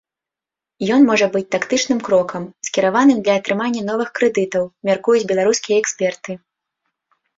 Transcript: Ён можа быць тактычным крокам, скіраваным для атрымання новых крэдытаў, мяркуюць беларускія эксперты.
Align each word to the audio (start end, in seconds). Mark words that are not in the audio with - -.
Ён 0.95 1.01
можа 1.09 1.25
быць 1.35 1.43
тактычным 1.55 1.99
крокам, 2.07 2.47
скіраваным 2.69 3.17
для 3.27 3.37
атрымання 3.41 3.81
новых 3.91 4.09
крэдытаў, 4.21 4.63
мяркуюць 4.91 5.29
беларускія 5.33 5.77
эксперты. 5.83 6.31